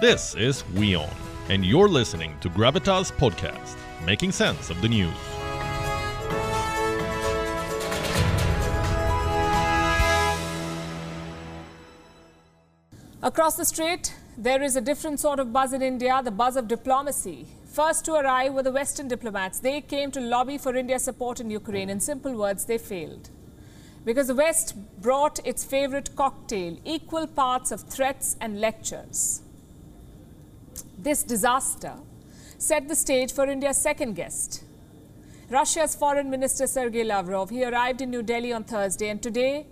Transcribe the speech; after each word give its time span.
This 0.00 0.34
is 0.34 0.64
WION, 0.74 1.08
and 1.50 1.64
you're 1.64 1.88
listening 1.88 2.36
to 2.40 2.50
Gravitas 2.50 3.12
Podcast, 3.12 3.76
making 4.04 4.32
sense 4.32 4.68
of 4.68 4.82
the 4.82 4.88
news. 4.88 5.14
Across 13.22 13.56
the 13.56 13.64
strait, 13.64 14.12
there 14.36 14.64
is 14.64 14.74
a 14.74 14.80
different 14.80 15.20
sort 15.20 15.38
of 15.38 15.52
buzz 15.52 15.72
in 15.72 15.80
India, 15.80 16.20
the 16.24 16.32
buzz 16.32 16.56
of 16.56 16.66
diplomacy. 16.66 17.46
First 17.64 18.04
to 18.06 18.14
arrive 18.14 18.52
were 18.52 18.64
the 18.64 18.72
Western 18.72 19.06
diplomats. 19.06 19.60
They 19.60 19.80
came 19.80 20.10
to 20.10 20.20
lobby 20.20 20.58
for 20.58 20.74
India's 20.74 21.04
support 21.04 21.38
in 21.38 21.50
Ukraine. 21.50 21.88
In 21.88 22.00
simple 22.00 22.34
words, 22.36 22.64
they 22.64 22.78
failed. 22.78 23.30
Because 24.04 24.26
the 24.26 24.34
West 24.34 24.74
brought 25.00 25.38
its 25.46 25.64
favorite 25.64 26.16
cocktail, 26.16 26.78
equal 26.84 27.28
parts 27.28 27.70
of 27.70 27.82
threats 27.82 28.36
and 28.40 28.60
lectures. 28.60 29.42
This 31.04 31.22
disaster 31.22 31.92
set 32.56 32.88
the 32.88 32.94
stage 32.94 33.30
for 33.30 33.44
India's 33.44 33.76
second 33.76 34.14
guest. 34.14 34.64
Russia's 35.50 35.94
Foreign 35.94 36.30
Minister 36.30 36.66
Sergei 36.66 37.04
Lavrov. 37.04 37.50
He 37.50 37.62
arrived 37.62 38.00
in 38.00 38.08
New 38.08 38.22
Delhi 38.22 38.54
on 38.54 38.64
Thursday 38.64 39.10
and 39.10 39.22
today 39.22 39.66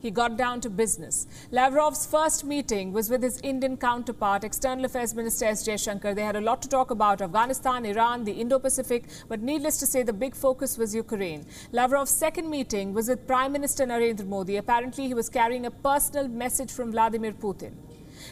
he 0.00 0.10
got 0.10 0.38
down 0.38 0.62
to 0.62 0.70
business. 0.70 1.26
Lavrov's 1.50 2.06
first 2.06 2.42
meeting 2.42 2.94
was 2.94 3.10
with 3.10 3.22
his 3.22 3.38
Indian 3.42 3.76
counterpart, 3.76 4.44
External 4.44 4.86
Affairs 4.86 5.14
Minister 5.14 5.44
S. 5.44 5.68
Jaishankar. 5.68 6.14
They 6.14 6.22
had 6.22 6.36
a 6.36 6.40
lot 6.40 6.62
to 6.62 6.70
talk 6.70 6.90
about 6.90 7.20
Afghanistan, 7.20 7.84
Iran, 7.84 8.24
the 8.24 8.32
Indo 8.32 8.58
Pacific, 8.58 9.04
but 9.28 9.42
needless 9.42 9.76
to 9.80 9.86
say, 9.86 10.02
the 10.02 10.14
big 10.14 10.34
focus 10.34 10.78
was 10.78 10.94
Ukraine. 10.94 11.44
Lavrov's 11.70 12.12
second 12.12 12.48
meeting 12.48 12.94
was 12.94 13.08
with 13.08 13.26
Prime 13.26 13.52
Minister 13.52 13.84
Narendra 13.84 14.26
Modi. 14.26 14.56
Apparently, 14.56 15.06
he 15.06 15.12
was 15.12 15.28
carrying 15.28 15.66
a 15.66 15.70
personal 15.70 16.28
message 16.28 16.72
from 16.72 16.92
Vladimir 16.92 17.32
Putin. 17.32 17.72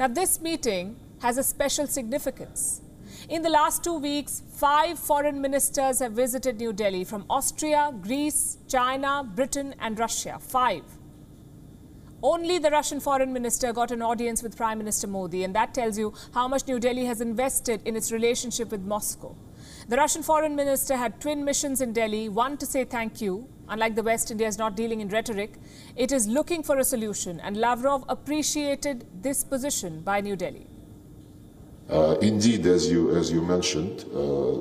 Now, 0.00 0.08
this 0.08 0.40
meeting 0.40 0.96
has 1.20 1.38
a 1.38 1.42
special 1.42 1.86
significance. 1.86 2.82
In 3.28 3.42
the 3.42 3.50
last 3.50 3.84
two 3.84 3.98
weeks, 3.98 4.42
five 4.56 4.98
foreign 4.98 5.40
ministers 5.40 5.98
have 5.98 6.12
visited 6.12 6.58
New 6.58 6.72
Delhi 6.72 7.04
from 7.04 7.24
Austria, 7.28 7.92
Greece, 8.00 8.58
China, 8.68 9.22
Britain, 9.22 9.74
and 9.80 9.98
Russia. 9.98 10.38
Five. 10.40 10.82
Only 12.22 12.58
the 12.58 12.70
Russian 12.70 13.00
foreign 13.00 13.32
minister 13.32 13.72
got 13.72 13.90
an 13.90 14.02
audience 14.02 14.42
with 14.42 14.56
Prime 14.56 14.78
Minister 14.78 15.06
Modi, 15.06 15.44
and 15.44 15.54
that 15.54 15.72
tells 15.72 15.98
you 15.98 16.12
how 16.34 16.48
much 16.48 16.66
New 16.66 16.78
Delhi 16.78 17.04
has 17.06 17.20
invested 17.20 17.80
in 17.86 17.96
its 17.96 18.12
relationship 18.12 18.70
with 18.70 18.82
Moscow. 18.82 19.34
The 19.88 19.96
Russian 19.96 20.22
foreign 20.22 20.54
minister 20.54 20.96
had 20.96 21.20
twin 21.20 21.44
missions 21.44 21.80
in 21.80 21.92
Delhi 21.92 22.28
one 22.28 22.56
to 22.58 22.66
say 22.66 22.84
thank 22.84 23.20
you. 23.20 23.48
Unlike 23.68 23.94
the 23.94 24.02
West, 24.02 24.30
India 24.30 24.48
is 24.48 24.58
not 24.58 24.76
dealing 24.76 25.00
in 25.00 25.08
rhetoric. 25.08 25.54
It 25.96 26.12
is 26.12 26.26
looking 26.26 26.62
for 26.62 26.78
a 26.78 26.84
solution, 26.84 27.40
and 27.40 27.56
Lavrov 27.56 28.04
appreciated 28.08 29.06
this 29.22 29.42
position 29.44 30.00
by 30.00 30.20
New 30.20 30.36
Delhi. 30.36 30.66
Uh, 31.90 32.16
indeed, 32.22 32.64
as 32.66 32.88
you, 32.88 33.10
as 33.16 33.32
you 33.32 33.42
mentioned, 33.42 34.04
uh, 34.14 34.58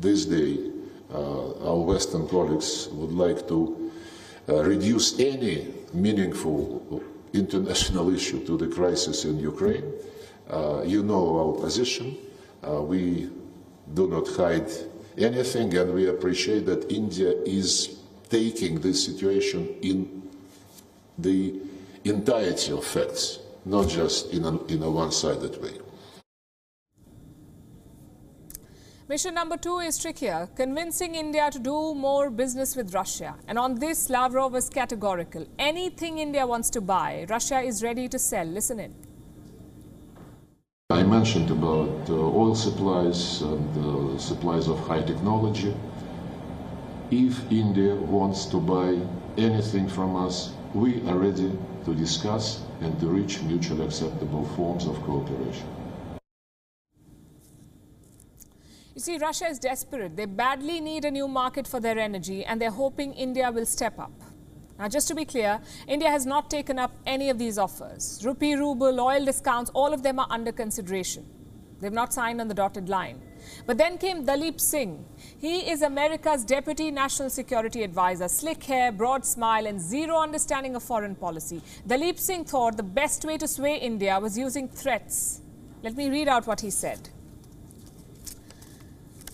this 0.00 0.24
day 0.24 0.70
uh, 1.12 1.68
our 1.68 1.80
Western 1.80 2.28
colleagues 2.28 2.88
would 2.92 3.10
like 3.10 3.48
to 3.48 3.90
reduce 4.46 5.18
any 5.18 5.66
meaningful 5.92 7.02
international 7.32 8.14
issue 8.14 8.44
to 8.44 8.56
the 8.56 8.68
crisis 8.68 9.24
in 9.24 9.38
Ukraine. 9.38 9.92
You 10.84 11.02
know 11.02 11.38
our 11.40 11.60
position. 11.60 12.16
We 12.62 13.30
do 13.94 14.08
not 14.08 14.28
hide 14.28 14.70
anything, 15.18 15.76
and 15.76 15.92
we 15.92 16.08
appreciate 16.08 16.66
that 16.66 16.90
India 16.90 17.30
is 17.44 17.98
taking 18.28 18.80
this 18.80 19.04
situation 19.04 19.68
in 19.82 20.22
the 21.18 21.60
entirety 22.04 22.72
of 22.72 22.84
facts, 22.84 23.40
not 23.64 23.88
just 23.88 24.32
in 24.32 24.44
a, 24.44 24.64
in 24.66 24.82
a 24.82 24.90
one-sided 24.90 25.60
way. 25.62 25.74
Mission 29.10 29.34
number 29.34 29.56
two 29.56 29.80
is 29.80 29.98
trickier, 29.98 30.48
convincing 30.54 31.16
India 31.16 31.50
to 31.50 31.58
do 31.58 31.96
more 31.96 32.30
business 32.30 32.76
with 32.76 32.94
Russia. 32.94 33.34
And 33.48 33.58
on 33.58 33.74
this, 33.74 34.08
Lavrov 34.08 34.52
was 34.52 34.68
categorical. 34.68 35.44
Anything 35.58 36.18
India 36.18 36.46
wants 36.46 36.70
to 36.70 36.80
buy, 36.80 37.26
Russia 37.28 37.58
is 37.58 37.82
ready 37.82 38.06
to 38.06 38.20
sell. 38.20 38.46
Listen 38.46 38.78
in. 38.78 38.94
I 40.90 41.02
mentioned 41.02 41.50
about 41.50 42.08
uh, 42.08 42.14
oil 42.14 42.54
supplies 42.54 43.42
and 43.42 43.70
uh, 43.78 44.16
supplies 44.16 44.68
of 44.68 44.78
high 44.86 45.02
technology. 45.02 45.74
If 47.10 47.50
India 47.50 47.96
wants 47.96 48.46
to 48.46 48.60
buy 48.60 48.96
anything 49.36 49.88
from 49.88 50.14
us, 50.14 50.52
we 50.72 51.02
are 51.08 51.18
ready 51.18 51.50
to 51.84 51.94
discuss 51.96 52.62
and 52.80 53.00
to 53.00 53.08
reach 53.08 53.42
mutually 53.42 53.84
acceptable 53.84 54.44
forms 54.54 54.86
of 54.86 55.02
cooperation. 55.02 55.79
You 59.00 59.04
see, 59.04 59.16
Russia 59.16 59.46
is 59.46 59.58
desperate. 59.58 60.14
They 60.14 60.26
badly 60.26 60.78
need 60.78 61.06
a 61.06 61.10
new 61.10 61.26
market 61.26 61.66
for 61.66 61.80
their 61.80 61.98
energy, 61.98 62.44
and 62.44 62.60
they're 62.60 62.70
hoping 62.70 63.14
India 63.14 63.50
will 63.50 63.64
step 63.64 63.98
up. 63.98 64.12
Now, 64.78 64.88
just 64.88 65.08
to 65.08 65.14
be 65.14 65.24
clear, 65.24 65.58
India 65.88 66.10
has 66.10 66.26
not 66.26 66.50
taken 66.50 66.78
up 66.78 66.92
any 67.06 67.30
of 67.30 67.38
these 67.38 67.56
offers. 67.56 68.20
Rupee, 68.22 68.56
ruble, 68.56 69.00
oil 69.00 69.24
discounts, 69.24 69.70
all 69.72 69.94
of 69.94 70.02
them 70.02 70.18
are 70.18 70.26
under 70.28 70.52
consideration. 70.52 71.24
They've 71.80 71.90
not 71.90 72.12
signed 72.12 72.42
on 72.42 72.48
the 72.48 72.52
dotted 72.52 72.90
line. 72.90 73.22
But 73.64 73.78
then 73.78 73.96
came 73.96 74.26
Daleep 74.26 74.60
Singh. 74.60 75.02
He 75.38 75.70
is 75.70 75.80
America's 75.80 76.44
Deputy 76.44 76.90
National 76.90 77.30
Security 77.30 77.82
Advisor, 77.84 78.28
slick 78.28 78.62
hair, 78.64 78.92
broad 78.92 79.24
smile, 79.24 79.66
and 79.66 79.80
zero 79.80 80.18
understanding 80.18 80.76
of 80.76 80.82
foreign 80.82 81.14
policy. 81.14 81.62
Daleep 81.88 82.18
Singh 82.18 82.44
thought 82.44 82.76
the 82.76 82.82
best 82.82 83.24
way 83.24 83.38
to 83.38 83.48
sway 83.48 83.78
India 83.78 84.20
was 84.20 84.36
using 84.36 84.68
threats. 84.68 85.40
Let 85.82 85.96
me 85.96 86.10
read 86.10 86.28
out 86.28 86.46
what 86.46 86.60
he 86.60 86.68
said. 86.68 87.08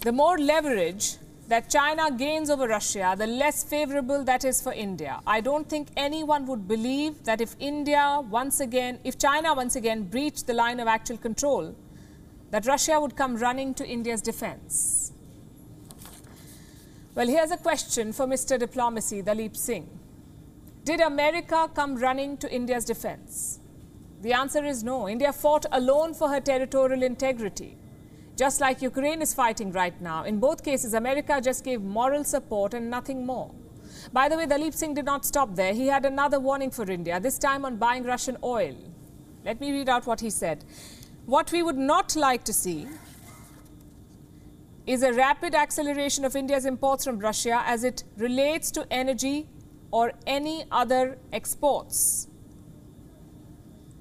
The 0.06 0.12
more 0.12 0.39
leverage 0.39 1.17
that 1.49 1.69
China 1.69 2.12
gains 2.17 2.49
over 2.49 2.69
Russia, 2.69 3.17
the 3.19 3.27
less 3.27 3.65
favorable 3.65 4.22
that 4.22 4.44
is 4.44 4.62
for 4.62 4.72
India. 4.72 5.19
I 5.27 5.41
don't 5.41 5.69
think 5.69 5.89
anyone 5.97 6.47
would 6.47 6.69
believe 6.69 7.25
that 7.25 7.41
if 7.41 7.56
India 7.59 8.22
once 8.31 8.61
again, 8.61 9.00
if 9.03 9.19
China 9.19 9.53
once 9.53 9.75
again 9.75 10.05
breached 10.05 10.47
the 10.47 10.55
line 10.55 10.78
of 10.78 10.87
actual 10.87 11.16
control, 11.16 11.75
that 12.53 12.66
Russia 12.66 13.00
would 13.00 13.16
come 13.16 13.34
running 13.34 13.75
to 13.75 13.84
India's 13.84 14.22
defense. 14.22 15.12
Well, 17.16 17.27
here's 17.27 17.50
a 17.50 17.56
question 17.56 18.12
for 18.12 18.28
Mr. 18.28 18.56
Diplomacy, 18.61 19.25
Daleep 19.25 19.56
Singh. 19.56 19.89
Did 20.84 21.00
America 21.00 21.69
come 21.75 21.97
running 21.97 22.37
to 22.37 22.55
India's 22.55 22.84
defense? 22.84 23.59
The 24.22 24.34
answer 24.34 24.65
is 24.65 24.84
no. 24.84 25.09
India 25.09 25.33
fought 25.33 25.66
alone 25.72 26.15
for 26.15 26.28
her 26.28 26.39
territorial 26.39 27.03
integrity 27.03 27.77
just 28.36 28.60
like 28.60 28.82
Ukraine 28.82 29.22
is 29.22 29.32
fighting 29.32 29.72
right 29.72 29.98
now. 30.00 30.24
In 30.24 30.38
both 30.38 30.62
cases, 30.62 30.92
America 30.92 31.41
just 31.41 31.64
gave 31.64 31.80
moral 31.80 32.22
support 32.22 32.74
and 32.74 32.91
nothing 32.91 33.24
more. 33.24 33.50
By 34.12 34.28
the 34.28 34.36
way, 34.36 34.47
Daleep 34.47 34.74
Singh 34.74 34.94
did 34.94 35.06
not 35.06 35.24
stop 35.24 35.54
there. 35.56 35.72
He 35.72 35.86
had 35.86 36.04
another 36.04 36.38
warning 36.38 36.70
for 36.70 36.88
India, 36.91 37.19
this 37.19 37.38
time 37.38 37.64
on 37.64 37.76
buying 37.76 38.04
Russian 38.04 38.36
oil. 38.44 38.76
Let 39.44 39.60
me 39.60 39.72
read 39.72 39.88
out 39.88 40.06
what 40.06 40.20
he 40.20 40.28
said. 40.28 40.64
What 41.24 41.50
we 41.50 41.62
would 41.62 41.78
not 41.78 42.14
like 42.14 42.44
to 42.44 42.52
see 42.52 42.86
is 44.86 45.03
a 45.03 45.12
rapid 45.12 45.54
acceleration 45.54 46.24
of 46.24 46.36
India's 46.36 46.66
imports 46.66 47.04
from 47.04 47.18
Russia 47.18 47.62
as 47.66 47.84
it 47.84 48.04
relates 48.16 48.70
to 48.72 48.86
energy 48.91 49.48
or 49.91 50.12
any 50.26 50.64
other 50.70 51.18
exports 51.32 52.28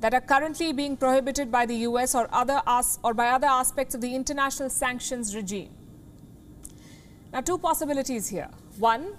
that 0.06 0.14
are 0.14 0.22
currently 0.22 0.72
being 0.72 0.96
prohibited 0.96 1.52
by 1.52 1.66
the 1.66 1.78
US 1.78 2.14
or, 2.14 2.30
other 2.32 2.62
or 3.04 3.16
by 3.16 3.30
other 3.30 3.48
aspects 3.48 3.96
of 3.96 4.02
the 4.02 4.14
international 4.14 4.70
sanctions 4.70 5.36
regime. 5.36 5.72
Now, 7.34 7.42
two 7.42 7.58
possibilities 7.58 8.28
here. 8.28 8.50
One, 8.78 9.16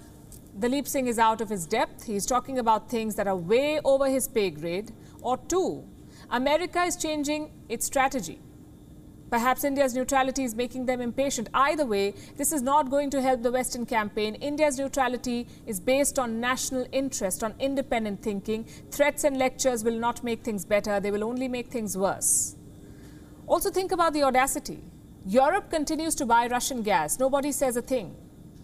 Daleep 0.57 0.87
Singh 0.87 1.07
is 1.07 1.19
out 1.19 1.41
of 1.41 1.49
his 1.49 1.65
depth. 1.65 2.05
He's 2.05 2.25
talking 2.25 2.57
about 2.59 2.89
things 2.89 3.15
that 3.15 3.27
are 3.27 3.35
way 3.35 3.81
over 3.83 4.07
his 4.07 4.29
pay 4.29 4.49
grade. 4.49 4.93
Or 5.21 5.35
two, 5.35 5.83
America 6.29 6.81
is 6.83 6.95
changing 6.95 7.51
its 7.67 7.85
strategy. 7.85 8.39
Perhaps 9.29 9.65
India's 9.65 9.93
neutrality 9.93 10.45
is 10.45 10.55
making 10.55 10.85
them 10.85 11.01
impatient. 11.01 11.49
Either 11.53 11.85
way, 11.85 12.13
this 12.37 12.53
is 12.53 12.61
not 12.61 12.89
going 12.89 13.09
to 13.09 13.21
help 13.21 13.43
the 13.43 13.51
Western 13.51 13.85
campaign. 13.85 14.35
India's 14.35 14.77
neutrality 14.77 15.47
is 15.65 15.81
based 15.81 16.17
on 16.17 16.39
national 16.39 16.87
interest, 16.93 17.43
on 17.43 17.53
independent 17.59 18.21
thinking. 18.21 18.65
Threats 18.89 19.25
and 19.25 19.37
lectures 19.37 19.83
will 19.83 19.99
not 19.99 20.23
make 20.23 20.43
things 20.43 20.63
better, 20.63 20.99
they 20.99 21.11
will 21.11 21.25
only 21.25 21.49
make 21.49 21.67
things 21.67 21.97
worse. 21.97 22.55
Also, 23.47 23.69
think 23.69 23.91
about 23.91 24.13
the 24.13 24.23
audacity. 24.23 24.81
Europe 25.25 25.69
continues 25.69 26.15
to 26.15 26.25
buy 26.25 26.47
Russian 26.47 26.81
gas, 26.81 27.19
nobody 27.19 27.51
says 27.51 27.75
a 27.75 27.81
thing. 27.81 28.15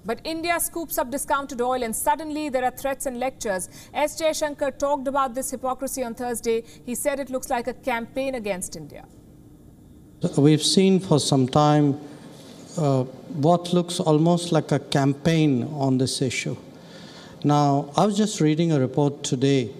But 0.06 0.20
India 0.24 0.60
scoops 0.60 0.98
up 0.98 1.12
discounted 1.12 1.62
oil 1.62 1.84
and 1.84 1.96
suddenly 1.96 2.50
there 2.50 2.64
are 2.64 2.72
threats 2.72 3.06
and 3.06 3.20
lectures. 3.20 3.70
S. 3.94 4.22
Jaishankar 4.22 4.78
talked 4.78 5.08
about 5.08 5.34
this 5.34 5.52
hypocrisy 5.52 6.04
on 6.04 6.14
Thursday. 6.14 6.64
He 6.86 6.94
said 6.96 7.20
it 7.20 7.30
looks 7.30 7.50
like 7.50 7.68
a 7.68 7.74
campaign 7.74 8.36
against 8.36 8.76
India. 8.76 9.06
We've 10.38 10.64
seen 10.64 11.02
for 11.02 11.20
some 11.20 11.50
time 11.50 12.00
uh, 12.78 13.04
what 13.04 13.74
looks 13.74 14.00
almost 14.00 14.54
like 14.54 14.72
a 14.72 14.80
campaign 14.80 15.64
on 15.74 15.98
this 15.98 16.22
issue. 16.22 16.56
Now, 17.44 17.92
I 17.98 18.06
was 18.06 18.16
just 18.16 18.40
reading 18.40 18.72
a 18.72 18.80
report 18.80 19.24
today 19.24 19.72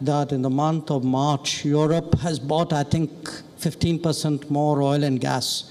that 0.00 0.32
in 0.32 0.40
the 0.40 0.48
month 0.48 0.90
of 0.90 1.04
March, 1.04 1.62
Europe 1.66 2.18
has 2.20 2.38
bought, 2.38 2.72
I 2.72 2.84
think, 2.84 3.10
15% 3.60 4.48
more 4.48 4.80
oil 4.80 5.04
and 5.04 5.20
gas 5.20 5.70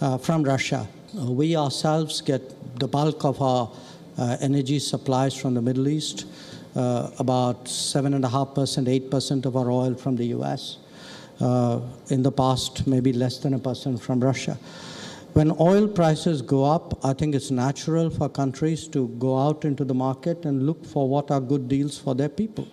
uh, 0.00 0.18
from 0.18 0.42
Russia. 0.42 0.88
Uh, 1.16 1.30
we 1.30 1.56
ourselves 1.56 2.20
get 2.20 2.42
the 2.80 2.88
bulk 2.88 3.24
of 3.24 3.40
our 3.40 3.70
uh, 4.18 4.38
energy 4.40 4.80
supplies 4.80 5.36
from 5.36 5.54
the 5.54 5.62
Middle 5.62 5.86
East, 5.86 6.26
uh, 6.74 7.10
about 7.20 7.66
7.5%, 7.66 9.08
8% 9.08 9.46
of 9.46 9.56
our 9.56 9.70
oil 9.70 9.94
from 9.94 10.16
the 10.16 10.26
US. 10.38 10.78
Uh, 11.40 11.80
in 12.10 12.22
the 12.22 12.30
past, 12.30 12.86
maybe 12.86 13.12
less 13.12 13.38
than 13.38 13.54
a 13.54 13.58
percent 13.58 14.00
from 14.00 14.20
Russia. 14.20 14.56
When 15.32 15.50
oil 15.58 15.88
prices 15.88 16.42
go 16.42 16.64
up, 16.64 17.04
I 17.04 17.14
think 17.14 17.34
it's 17.34 17.50
natural 17.50 18.10
for 18.10 18.28
countries 18.28 18.86
to 18.88 19.08
go 19.18 19.38
out 19.38 19.64
into 19.64 19.84
the 19.84 19.94
market 19.94 20.44
and 20.44 20.66
look 20.66 20.84
for 20.84 21.08
what 21.08 21.30
are 21.30 21.40
good 21.40 21.68
deals 21.68 21.98
for 21.98 22.14
their 22.14 22.28
people. 22.28 22.68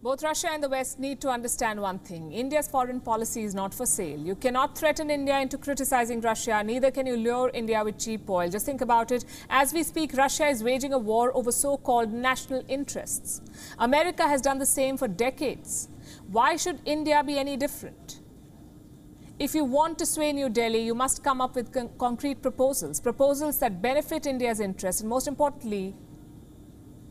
Both 0.00 0.22
Russia 0.22 0.48
and 0.52 0.62
the 0.62 0.68
West 0.68 1.00
need 1.00 1.20
to 1.22 1.28
understand 1.28 1.80
one 1.82 1.98
thing. 1.98 2.30
India's 2.30 2.68
foreign 2.68 3.00
policy 3.00 3.42
is 3.42 3.52
not 3.52 3.74
for 3.74 3.84
sale. 3.84 4.20
You 4.20 4.36
cannot 4.36 4.78
threaten 4.78 5.10
India 5.10 5.40
into 5.40 5.58
criticizing 5.58 6.20
Russia, 6.20 6.62
neither 6.64 6.92
can 6.92 7.04
you 7.04 7.16
lure 7.16 7.50
India 7.52 7.82
with 7.82 7.98
cheap 7.98 8.30
oil. 8.30 8.48
Just 8.48 8.64
think 8.64 8.80
about 8.80 9.10
it. 9.10 9.24
As 9.50 9.72
we 9.72 9.82
speak, 9.82 10.16
Russia 10.16 10.46
is 10.46 10.62
waging 10.62 10.92
a 10.92 10.98
war 10.98 11.36
over 11.36 11.50
so 11.50 11.76
called 11.76 12.12
national 12.12 12.62
interests. 12.68 13.40
America 13.80 14.22
has 14.22 14.40
done 14.40 14.60
the 14.60 14.66
same 14.66 14.96
for 14.96 15.08
decades. 15.08 15.88
Why 16.28 16.54
should 16.54 16.78
India 16.84 17.24
be 17.24 17.36
any 17.36 17.56
different? 17.56 18.20
If 19.40 19.52
you 19.52 19.64
want 19.64 19.98
to 19.98 20.06
sway 20.06 20.32
New 20.32 20.48
Delhi, 20.48 20.84
you 20.84 20.94
must 20.94 21.24
come 21.24 21.40
up 21.40 21.56
with 21.56 21.72
con 21.72 21.90
concrete 21.98 22.40
proposals, 22.40 23.00
proposals 23.00 23.58
that 23.58 23.82
benefit 23.82 24.26
India's 24.26 24.60
interests, 24.60 25.00
and 25.00 25.10
most 25.10 25.26
importantly, 25.26 25.96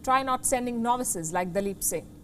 try 0.04 0.24
not 0.24 0.46
sending 0.46 0.82
novices 0.82 1.34
like 1.34 1.52
Daleep 1.52 1.84
Singh. 1.84 2.17